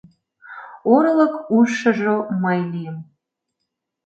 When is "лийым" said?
2.71-2.97